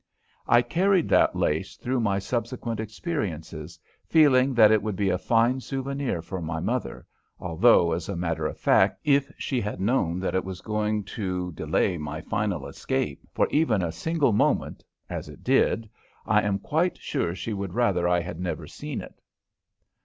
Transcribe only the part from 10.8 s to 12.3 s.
to delay my